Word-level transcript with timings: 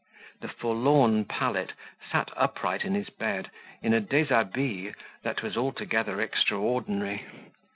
The 0.39 0.47
forlorn 0.47 1.25
Pallet 1.25 1.73
sat 2.11 2.31
upright 2.35 2.83
in 2.85 2.95
his 2.95 3.11
bed 3.11 3.51
in 3.83 3.93
a 3.93 4.01
deshabille 4.01 4.95
that 5.21 5.43
was 5.43 5.55
altogether 5.55 6.19
extraordinary. 6.19 7.27